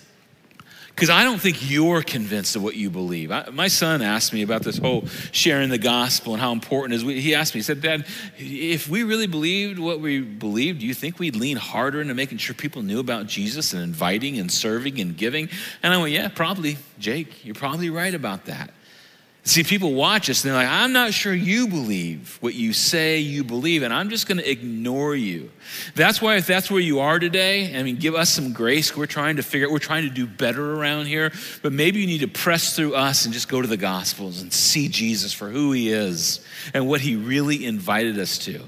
[0.94, 3.32] Because I don't think you're convinced of what you believe.
[3.32, 7.04] I, my son asked me about this whole sharing the gospel and how important it
[7.04, 7.24] is.
[7.24, 8.06] He asked me, he said, Dad,
[8.38, 12.38] if we really believed what we believed, do you think we'd lean harder into making
[12.38, 15.48] sure people knew about Jesus and inviting and serving and giving?
[15.82, 17.44] And I went, Yeah, probably, Jake.
[17.44, 18.70] You're probably right about that.
[19.46, 23.18] See, people watch us and they're like, I'm not sure you believe what you say
[23.18, 25.50] you believe, and I'm just going to ignore you.
[25.94, 28.96] That's why, if that's where you are today, I mean, give us some grace.
[28.96, 31.30] We're trying to figure out, we're trying to do better around here,
[31.60, 34.50] but maybe you need to press through us and just go to the Gospels and
[34.50, 36.40] see Jesus for who he is
[36.72, 38.62] and what he really invited us to.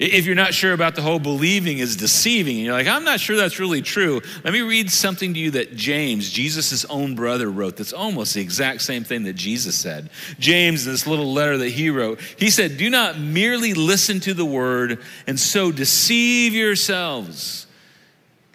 [0.00, 3.20] If you're not sure about the whole believing is deceiving, and you're like, I'm not
[3.20, 7.50] sure that's really true, let me read something to you that James, Jesus' own brother,
[7.50, 10.08] wrote that's almost the exact same thing that Jesus said.
[10.38, 14.32] James, in this little letter that he wrote, he said, Do not merely listen to
[14.32, 17.66] the word and so deceive yourselves.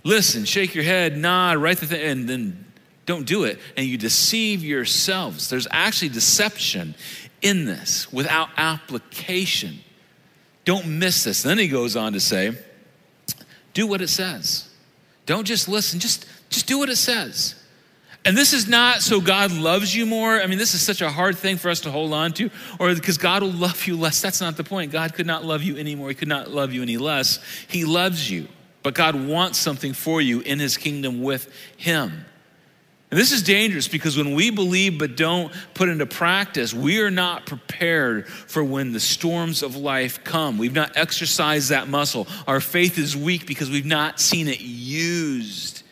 [0.04, 2.66] Listen, shake your head, nod, write the thing, and then
[3.06, 3.60] don't do it.
[3.78, 5.48] And you deceive yourselves.
[5.52, 6.96] There's actually deception
[7.44, 9.82] in this without application.
[10.66, 11.44] Don't miss this.
[11.44, 12.58] Then he goes on to say,
[13.74, 14.70] do what it says.
[15.26, 17.56] Don't just listen, just, just do what it says.
[18.26, 20.42] And this is not so God loves you more.
[20.42, 22.50] I mean, this is such a hard thing for us to hold on to,
[22.80, 24.20] or because God will love you less.
[24.20, 24.92] That's not the point.
[24.92, 26.10] God could not love you anymore.
[26.10, 27.40] He could not love you any less.
[27.68, 28.48] He loves you.
[28.82, 32.26] But God wants something for you in his kingdom with him.
[33.12, 37.12] And this is dangerous because when we believe but don't put into practice, we are
[37.12, 40.58] not prepared for when the storms of life come.
[40.58, 42.28] We've not exercised that muscle.
[42.48, 45.84] Our faith is weak because we've not seen it used.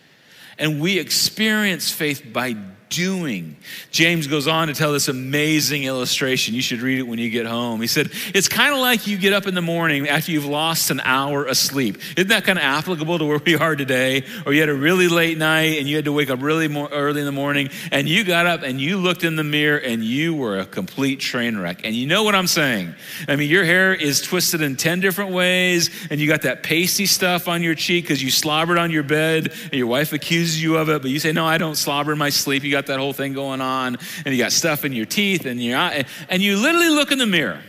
[0.57, 2.55] And we experience faith by
[2.95, 3.55] doing.
[3.91, 6.55] James goes on to tell this amazing illustration.
[6.55, 7.81] You should read it when you get home.
[7.81, 10.91] He said, It's kind of like you get up in the morning after you've lost
[10.91, 11.97] an hour of sleep.
[12.17, 14.23] Isn't that kind of applicable to where we are today?
[14.45, 17.19] Or you had a really late night and you had to wake up really early
[17.19, 20.33] in the morning and you got up and you looked in the mirror and you
[20.33, 21.81] were a complete train wreck.
[21.83, 22.93] And you know what I'm saying?
[23.27, 27.05] I mean, your hair is twisted in 10 different ways and you got that pasty
[27.05, 30.77] stuff on your cheek because you slobbered on your bed and your wife accuses you
[30.77, 32.63] of it, but you say, No, I don't slobber in my sleep.
[32.63, 35.45] You got got that whole thing going on, and you got stuff in your teeth
[35.45, 37.59] and your eye, and you literally look in the mirror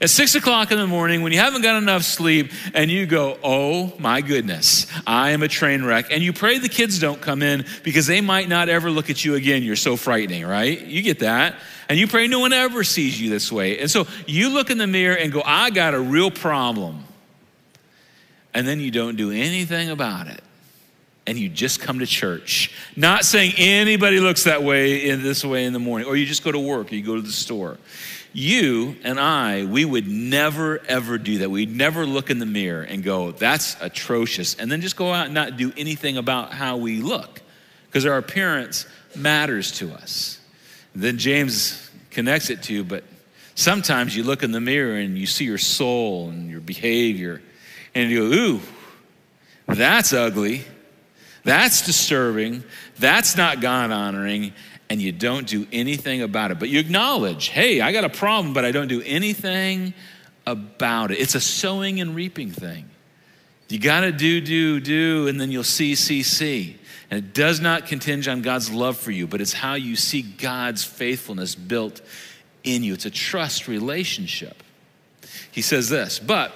[0.00, 3.38] at six o'clock in the morning when you haven't got enough sleep and you go,
[3.44, 6.06] Oh my goodness, I am a train wreck.
[6.10, 9.24] And you pray the kids don't come in because they might not ever look at
[9.24, 9.62] you again.
[9.62, 10.80] You're so frightening, right?
[10.80, 11.54] You get that.
[11.88, 13.78] And you pray no one ever sees you this way.
[13.78, 17.04] And so you look in the mirror and go, I got a real problem.
[18.54, 20.42] And then you don't do anything about it
[21.26, 22.74] and you just come to church.
[22.96, 26.42] Not saying anybody looks that way in this way in the morning, or you just
[26.42, 27.78] go to work, or you go to the store.
[28.32, 31.50] You and I, we would never ever do that.
[31.50, 35.26] We'd never look in the mirror and go, that's atrocious, and then just go out
[35.26, 37.42] and not do anything about how we look.
[37.86, 40.40] Because our appearance matters to us.
[40.94, 43.04] Then James connects it to, but
[43.54, 47.42] sometimes you look in the mirror and you see your soul and your behavior,
[47.94, 48.60] and you go, ooh,
[49.66, 50.64] that's ugly.
[51.44, 52.64] That's disturbing.
[52.98, 54.52] That's not God honoring.
[54.88, 56.58] And you don't do anything about it.
[56.58, 59.94] But you acknowledge, hey, I got a problem, but I don't do anything
[60.46, 61.18] about it.
[61.18, 62.90] It's a sowing and reaping thing.
[63.68, 66.78] You got to do, do, do, and then you'll see, see, see.
[67.10, 70.20] And it does not continge on God's love for you, but it's how you see
[70.20, 72.02] God's faithfulness built
[72.64, 72.92] in you.
[72.92, 74.62] It's a trust relationship.
[75.50, 76.52] He says this, but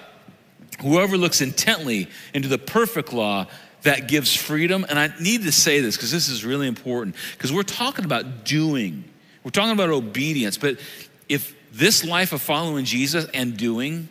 [0.83, 3.47] whoever looks intently into the perfect law
[3.87, 4.85] that gives freedom.
[4.89, 8.45] And I need to say this because this is really important because we're talking about
[8.45, 9.05] doing,
[9.45, 10.59] we're talking about obedience.
[10.59, 10.79] But
[11.29, 14.09] if this life of following Jesus and doing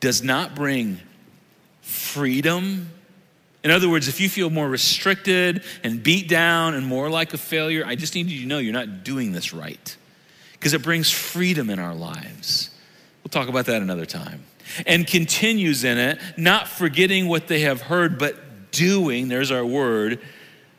[0.00, 0.98] does not bring
[1.82, 2.90] freedom,
[3.62, 7.38] in other words, if you feel more restricted and beat down and more like a
[7.38, 9.96] failure, I just need you to know you're not doing this right
[10.52, 12.70] because it brings freedom in our lives.
[13.22, 14.42] We'll talk about that another time.
[14.86, 18.43] And continues in it, not forgetting what they have heard, but
[18.74, 20.20] doing, there's our word,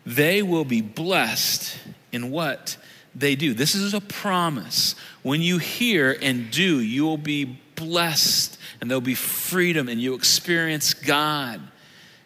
[0.05, 1.79] they will be blessed
[2.11, 2.77] in what
[3.15, 3.53] they do.
[3.53, 4.95] This is a promise.
[5.23, 10.13] When you hear and do, you will be blessed and there'll be freedom and you
[10.13, 11.61] experience God.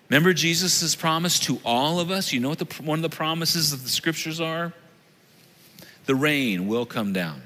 [0.09, 2.33] Remember Jesus' promise to all of us?
[2.33, 4.73] You know what the, one of the promises of the scriptures are?
[6.05, 7.43] The rain will come down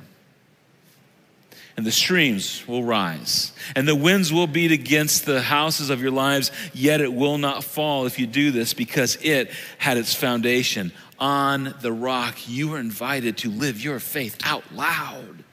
[1.76, 6.12] and the streams will rise, and the winds will beat against the houses of your
[6.12, 10.92] lives, yet it will not fall if you do this, because it had its foundation
[11.20, 12.48] on the rock.
[12.48, 15.44] You are invited to live your faith out loud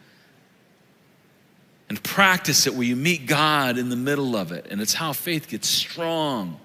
[1.89, 4.67] and practice it where you meet God in the middle of it.
[4.71, 6.61] And it's how faith gets strong.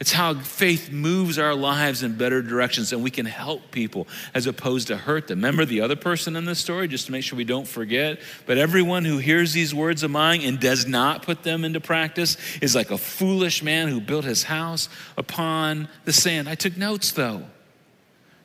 [0.00, 4.46] It's how faith moves our lives in better directions and we can help people as
[4.46, 5.38] opposed to hurt them.
[5.38, 8.20] Remember the other person in this story, just to make sure we don't forget?
[8.44, 12.36] But everyone who hears these words of mine and does not put them into practice
[12.60, 16.48] is like a foolish man who built his house upon the sand.
[16.48, 17.44] I took notes though.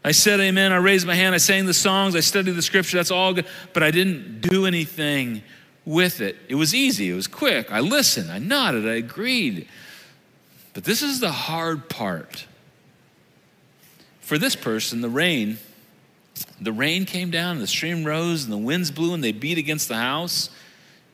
[0.03, 0.71] I said amen.
[0.71, 1.35] I raised my hand.
[1.35, 2.15] I sang the songs.
[2.15, 2.97] I studied the scripture.
[2.97, 3.47] That's all good.
[3.73, 5.41] But I didn't do anything
[5.83, 6.37] with it.
[6.47, 7.09] It was easy.
[7.09, 7.71] It was quick.
[7.71, 8.31] I listened.
[8.31, 8.87] I nodded.
[8.87, 9.67] I agreed.
[10.73, 12.45] But this is the hard part.
[14.21, 15.57] For this person, the rain,
[16.61, 19.57] the rain came down, and the stream rose, and the winds blew, and they beat
[19.57, 20.49] against the house.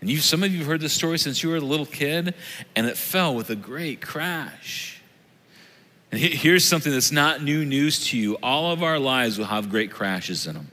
[0.02, 2.36] And you, some of you have heard this story since you were a little kid,
[2.76, 5.02] and it fell with a great crash.
[6.12, 8.36] And here's something that's not new news to you.
[8.44, 10.72] All of our lives will have great crashes in them.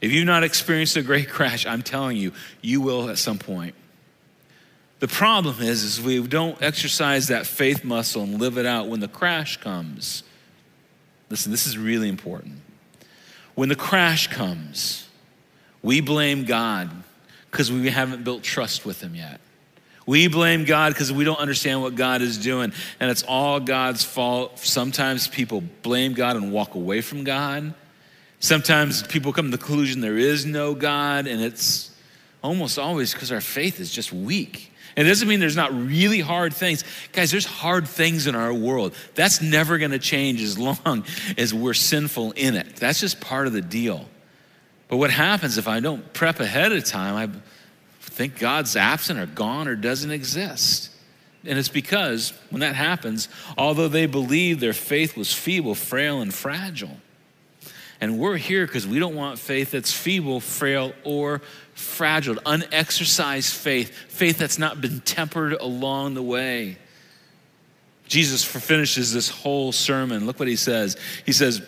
[0.00, 3.74] If you've not experienced a great crash, I'm telling you, you will at some point.
[5.04, 9.00] The problem is, is we don't exercise that faith muscle and live it out when
[9.00, 10.22] the crash comes.
[11.28, 12.54] Listen, this is really important.
[13.54, 15.06] When the crash comes,
[15.82, 16.90] we blame God
[17.50, 19.42] because we haven't built trust with Him yet.
[20.06, 24.04] We blame God because we don't understand what God is doing, and it's all God's
[24.04, 24.58] fault.
[24.58, 27.74] Sometimes people blame God and walk away from God.
[28.40, 31.90] Sometimes people come to the conclusion there is no God, and it's
[32.42, 34.70] almost always because our faith is just weak.
[34.96, 36.84] It doesn't mean there's not really hard things.
[37.12, 38.94] Guys, there's hard things in our world.
[39.14, 41.04] That's never going to change as long
[41.36, 42.76] as we're sinful in it.
[42.76, 44.06] That's just part of the deal.
[44.88, 47.16] But what happens if I don't prep ahead of time?
[47.16, 47.28] I
[48.00, 50.90] think God's absent or gone or doesn't exist.
[51.44, 53.28] And it's because when that happens,
[53.58, 56.96] although they believe their faith was feeble, frail, and fragile,
[58.00, 61.40] and we're here because we don't want faith that's feeble, frail, or
[61.74, 66.78] fragile, unexercised faith, faith that's not been tempered along the way.
[68.06, 70.26] Jesus finishes this whole sermon.
[70.26, 70.96] Look what he says.
[71.24, 71.62] He says,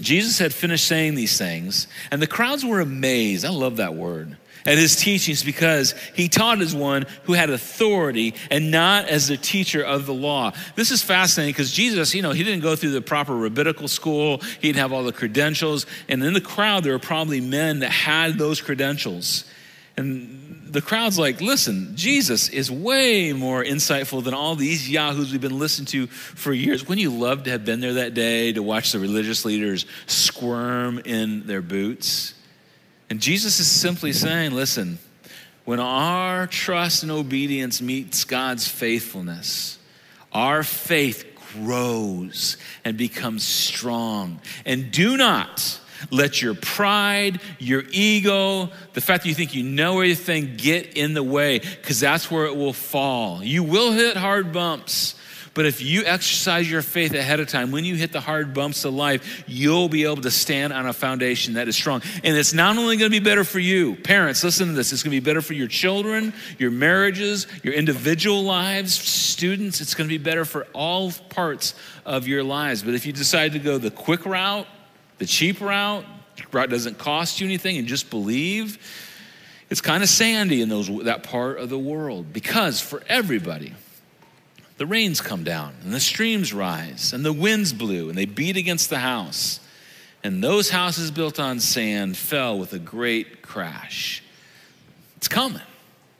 [0.00, 3.44] Jesus had finished saying these things, and the crowds were amazed.
[3.44, 8.34] I love that word at his teachings because he taught as one who had authority
[8.50, 10.52] and not as the teacher of the law.
[10.74, 14.38] This is fascinating because Jesus, you know, he didn't go through the proper rabbinical school,
[14.60, 15.86] he didn't have all the credentials.
[16.08, 19.44] And in the crowd, there were probably men that had those credentials.
[19.96, 25.40] And the crowd's like, listen, Jesus is way more insightful than all these yahoos we've
[25.40, 26.82] been listening to for years.
[26.82, 30.98] Wouldn't you love to have been there that day to watch the religious leaders squirm
[31.04, 32.34] in their boots?
[33.10, 34.98] And Jesus is simply saying, listen,
[35.64, 39.78] when our trust and obedience meets God's faithfulness,
[40.32, 44.40] our faith grows and becomes strong.
[44.66, 50.00] And do not let your pride, your ego, the fact that you think you know
[50.00, 53.42] everything get in the way, because that's where it will fall.
[53.42, 55.14] You will hit hard bumps.
[55.54, 58.84] But if you exercise your faith ahead of time, when you hit the hard bumps
[58.84, 62.02] of life, you'll be able to stand on a foundation that is strong.
[62.24, 65.04] And it's not only going to be better for you, parents, listen to this, it's
[65.04, 69.80] going to be better for your children, your marriages, your individual lives, students.
[69.80, 72.82] It's going to be better for all parts of your lives.
[72.82, 74.66] But if you decide to go the quick route,
[75.18, 76.04] the cheap route,
[76.50, 78.78] route doesn't cost you anything, and just believe,
[79.70, 83.72] it's kind of sandy in those, that part of the world because for everybody,
[84.76, 88.56] the rains come down and the streams rise and the winds blew and they beat
[88.56, 89.60] against the house.
[90.22, 94.22] And those houses built on sand fell with a great crash.
[95.18, 95.62] It's coming.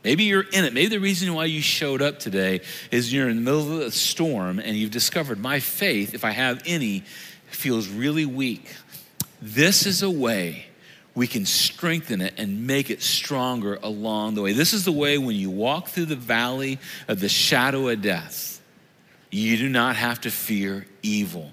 [0.05, 0.75] Maybe you're in it.
[0.75, 3.91] Maybe the reason why you showed up today is you're in the middle of a
[3.91, 7.05] storm and you've discovered my faith, if I have any,
[7.47, 8.67] feels really weak.
[9.41, 10.67] This is a way
[11.15, 14.53] we can strengthen it and make it stronger along the way.
[14.53, 18.61] This is the way when you walk through the valley of the shadow of death,
[19.31, 21.51] you do not have to fear evil,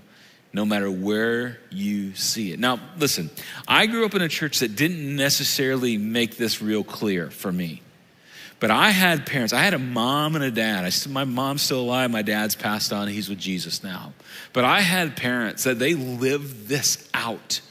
[0.51, 2.59] no matter where you see it.
[2.59, 3.29] Now, listen,
[3.67, 7.81] I grew up in a church that didn't necessarily make this real clear for me.
[8.59, 9.53] But I had parents.
[9.53, 10.85] I had a mom and a dad.
[10.85, 12.11] I, my mom's still alive.
[12.11, 13.07] My dad's passed on.
[13.07, 14.13] He's with Jesus now.
[14.53, 17.61] But I had parents that they lived this out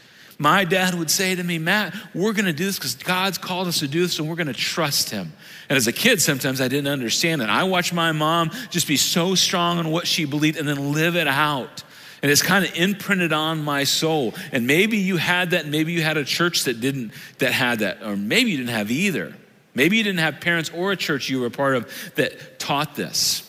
[0.40, 3.68] my dad would say to me, Matt, we're going to do this because God's called
[3.68, 5.34] us to do this and we're going to trust him.
[5.68, 7.50] And as a kid, sometimes I didn't understand it.
[7.50, 11.14] I watched my mom just be so strong on what she believed and then live
[11.14, 11.84] it out.
[12.22, 14.32] And it's kind of imprinted on my soul.
[14.50, 18.02] And maybe you had that, maybe you had a church that didn't, that had that,
[18.02, 19.34] or maybe you didn't have either.
[19.74, 22.96] Maybe you didn't have parents or a church you were a part of that taught
[22.96, 23.46] this.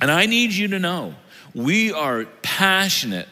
[0.00, 1.14] And I need you to know
[1.54, 3.28] we are passionate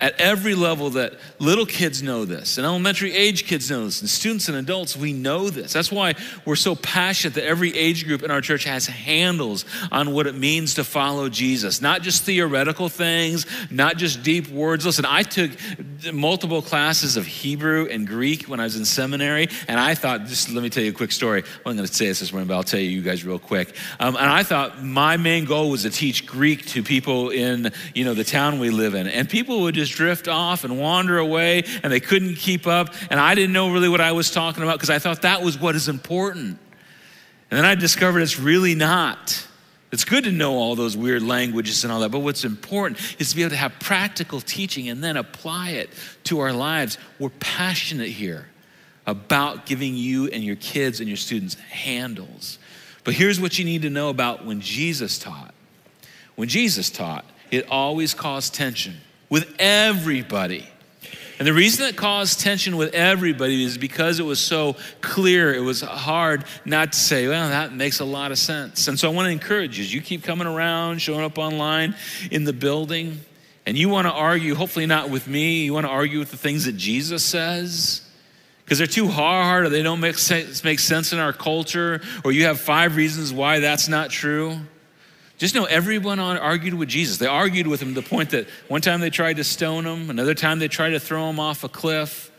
[0.00, 4.10] at every level that little kids know this, and elementary age kids know this, and
[4.10, 5.72] students and adults, we know this.
[5.72, 10.12] That's why we're so passionate that every age group in our church has handles on
[10.12, 11.80] what it means to follow Jesus.
[11.80, 14.84] Not just theoretical things, not just deep words.
[14.84, 15.50] Listen, I took
[16.12, 20.50] multiple classes of Hebrew and Greek when I was in seminary, and I thought, just
[20.50, 21.42] let me tell you a quick story.
[21.42, 23.38] Well, I'm going to say this this morning, but I'll tell you, you guys real
[23.38, 23.74] quick.
[24.00, 28.04] Um, and I thought my main goal was to teach Greek to people in, you
[28.04, 29.06] know, the town we live in.
[29.06, 32.94] And people would just drift off and wander away, and they couldn't keep up.
[33.10, 35.58] And I didn't know really what I was talking about because I thought that was
[35.58, 36.58] what is important.
[37.50, 39.46] And then I discovered it's really not.
[39.92, 43.30] It's good to know all those weird languages and all that, but what's important is
[43.30, 45.90] to be able to have practical teaching and then apply it
[46.24, 46.98] to our lives.
[47.18, 48.48] We're passionate here
[49.06, 52.58] about giving you and your kids and your students handles.
[53.04, 55.54] But here's what you need to know about when Jesus taught.
[56.34, 58.96] When Jesus taught, it always caused tension
[59.30, 60.66] with everybody.
[61.38, 65.52] And the reason it caused tension with everybody is because it was so clear.
[65.54, 68.88] It was hard not to say, well, that makes a lot of sense.
[68.88, 71.94] And so I want to encourage you as you keep coming around, showing up online
[72.30, 73.20] in the building,
[73.66, 76.36] and you want to argue, hopefully not with me, you want to argue with the
[76.36, 78.02] things that Jesus says
[78.66, 82.32] because they're too hard or they don't make sense, make sense in our culture, or
[82.32, 84.58] you have five reasons why that's not true.
[85.38, 87.18] Just know everyone argued with Jesus.
[87.18, 90.08] They argued with him to the point that one time they tried to stone him,
[90.08, 92.30] another time they tried to throw him off a cliff.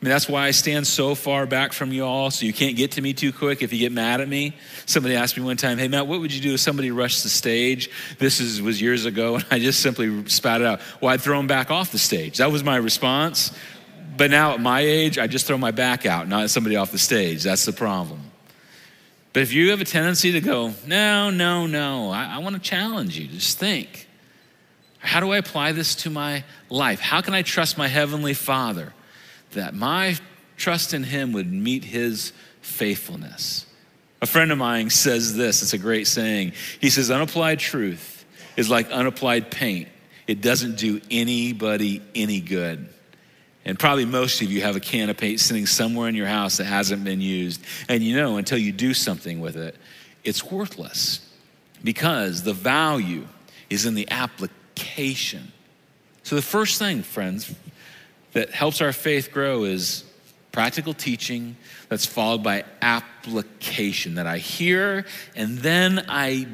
[0.00, 2.76] I mean, that's why I stand so far back from you all, so you can't
[2.76, 4.54] get to me too quick if you get mad at me.
[4.86, 7.28] Somebody asked me one time, Hey, Matt, what would you do if somebody rushed the
[7.28, 7.90] stage?
[8.18, 10.80] This is, was years ago, and I just simply spat it out.
[11.00, 12.38] Well, I'd throw them back off the stage.
[12.38, 13.50] That was my response.
[14.16, 16.98] But now at my age, I just throw my back out, not somebody off the
[16.98, 17.42] stage.
[17.42, 18.23] That's the problem.
[19.34, 22.62] But if you have a tendency to go, no, no, no, I, I want to
[22.62, 23.26] challenge you.
[23.26, 24.08] Just think
[25.00, 26.98] how do I apply this to my life?
[26.98, 28.94] How can I trust my Heavenly Father
[29.52, 30.16] that my
[30.56, 32.32] trust in Him would meet His
[32.62, 33.66] faithfulness?
[34.22, 36.52] A friend of mine says this, it's a great saying.
[36.80, 38.24] He says, Unapplied truth
[38.56, 39.88] is like unapplied paint,
[40.26, 42.88] it doesn't do anybody any good.
[43.64, 46.58] And probably most of you have a can of paint sitting somewhere in your house
[46.58, 47.62] that hasn't been used.
[47.88, 49.76] And you know, until you do something with it,
[50.22, 51.26] it's worthless
[51.82, 53.26] because the value
[53.70, 55.52] is in the application.
[56.22, 57.54] So, the first thing, friends,
[58.32, 60.04] that helps our faith grow is
[60.52, 61.56] practical teaching
[61.88, 65.04] that's followed by application that I hear
[65.34, 66.46] and then I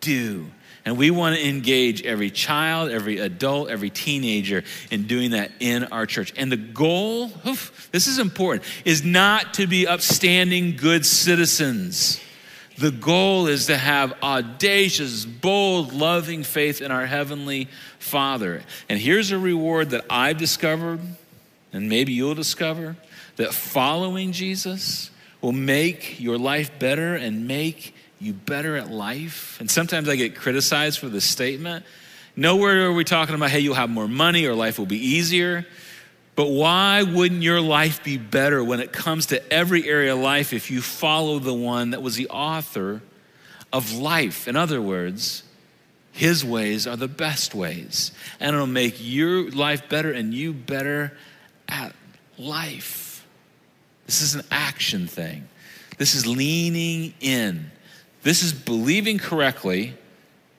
[0.00, 0.46] do.
[0.84, 5.84] And we want to engage every child, every adult, every teenager in doing that in
[5.84, 6.34] our church.
[6.36, 12.20] And the goal, oof, this is important, is not to be upstanding good citizens.
[12.76, 17.68] The goal is to have audacious, bold, loving faith in our Heavenly
[17.98, 18.62] Father.
[18.88, 21.00] And here's a reward that I've discovered,
[21.72, 22.96] and maybe you'll discover
[23.36, 25.10] that following Jesus
[25.40, 29.58] will make your life better and make you better at life?
[29.60, 31.84] And sometimes I get criticized for this statement.
[32.36, 35.66] Nowhere are we talking about, hey, you'll have more money or life will be easier.
[36.36, 40.52] But why wouldn't your life be better when it comes to every area of life
[40.52, 43.02] if you follow the one that was the author
[43.72, 44.48] of life?
[44.48, 45.44] In other words,
[46.10, 48.10] his ways are the best ways.
[48.40, 51.16] And it'll make your life better and you better
[51.68, 51.94] at
[52.36, 53.24] life.
[54.06, 55.48] This is an action thing.
[55.98, 57.70] This is leaning in.
[58.24, 59.94] This is believing correctly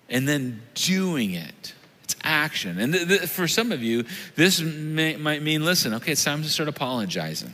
[0.07, 1.73] and then doing it.
[2.03, 2.79] It's action.
[2.79, 4.05] And th- th- for some of you,
[4.35, 7.53] this may, might mean listen, okay, it's time to start apologizing.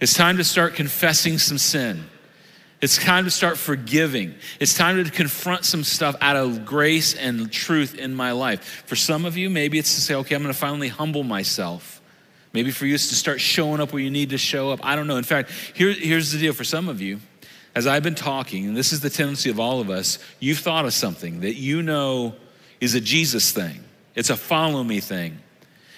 [0.00, 2.06] It's time to start confessing some sin.
[2.80, 4.34] It's time to start forgiving.
[4.58, 8.84] It's time to confront some stuff out of grace and truth in my life.
[8.86, 12.00] For some of you, maybe it's to say, okay, I'm going to finally humble myself.
[12.54, 14.80] Maybe for you, it's to start showing up where you need to show up.
[14.82, 15.18] I don't know.
[15.18, 17.20] In fact, here, here's the deal for some of you
[17.74, 20.84] as I've been talking, and this is the tendency of all of us, you've thought
[20.84, 22.34] of something that you know
[22.80, 25.38] is a Jesus thing, it's a follow me thing.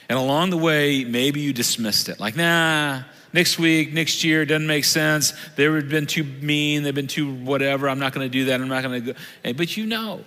[0.08, 2.20] And along the way, maybe you dismissed it.
[2.20, 3.02] Like, nah,
[3.32, 5.32] next week, next year, doesn't make sense.
[5.56, 7.88] They've been too mean, they've been too whatever.
[7.88, 8.60] I'm not going to do that.
[8.60, 9.52] I'm not going to go.
[9.54, 10.22] But you know,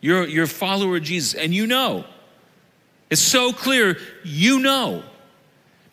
[0.00, 2.04] you're, you're a follower of Jesus, and you know.
[3.10, 5.02] It's so clear, you know.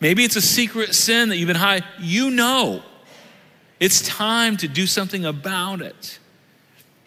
[0.00, 1.88] Maybe it's a secret sin that you've been hiding.
[2.00, 2.82] You know.
[3.82, 6.20] It's time to do something about it.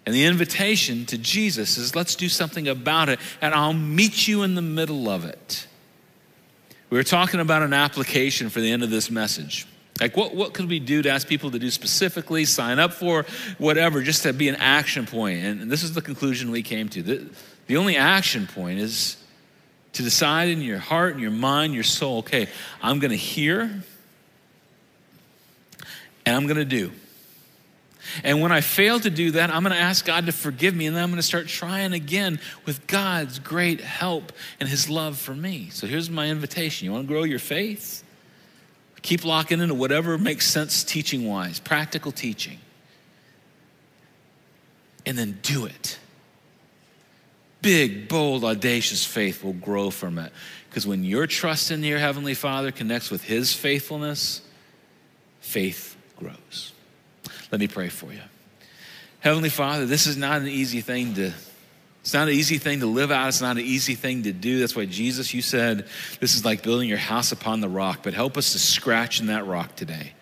[0.06, 4.44] And the invitation to Jesus is let's do something about it, and I'll meet you
[4.44, 5.68] in the middle of it.
[6.90, 9.66] We were talking about an application for the end of this message.
[10.02, 13.26] Like, what, what could we do to ask people to do specifically, sign up for,
[13.58, 15.46] whatever, just to be an action point?
[15.46, 17.02] And this is the conclusion we came to.
[17.02, 17.30] The,
[17.68, 19.16] the only action point is
[19.94, 22.50] to decide in your heart and your mind, your soul, okay,
[22.82, 23.82] I'm going to hear
[26.26, 26.92] and I'm going to do.
[28.24, 30.86] And when I fail to do that, I'm going to ask God to forgive me,
[30.86, 35.18] and then I'm going to start trying again with God's great help and His love
[35.18, 35.70] for me.
[35.72, 38.04] So here's my invitation you want to grow your faith?
[39.02, 42.60] Keep locking into whatever makes sense teaching wise, practical teaching.
[45.06, 46.00] And then do it.
[47.62, 50.32] Big, bold, audacious faith will grow from it.
[50.70, 54.42] Because when your trust in your Heavenly Father connects with His faithfulness,
[55.40, 56.74] faith grows.
[57.52, 58.22] Let me pray for you.
[59.20, 61.34] Heavenly Father, this is not an easy thing to
[62.06, 63.30] it's not an easy thing to live out.
[63.30, 64.60] It's not an easy thing to do.
[64.60, 65.88] That's why Jesus, you said
[66.20, 69.26] this is like building your house upon the rock, but help us to scratch in
[69.28, 70.14] that rock today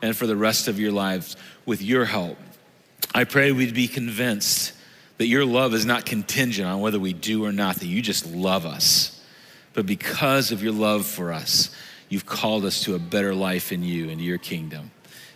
[0.00, 1.36] and for the rest of your lives
[1.66, 2.38] with your help.
[3.12, 4.72] I pray we'd be convinced
[5.18, 8.24] that your love is not contingent on whether we do or not, that you just
[8.24, 9.20] love us.
[9.72, 11.74] But because of your love for us,
[12.08, 14.91] you've called us to a better life in you and your kingdom.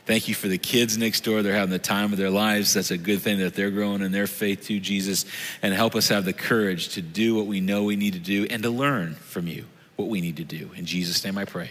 [0.07, 1.43] Thank you for the kids next door.
[1.43, 2.75] They're having the time of their lives.
[2.75, 5.25] That's a good thing that they're growing in their faith to Jesus.
[5.63, 8.47] And help us have the courage to do what we know we need to do
[8.49, 9.65] and to learn from you
[9.97, 10.71] what we need to do.
[10.77, 11.71] In Jesus' name I pray.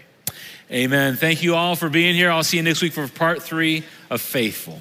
[0.69, 1.15] Amen.
[1.15, 2.29] Thank you all for being here.
[2.29, 4.79] I'll see you next week for part three of Faithful.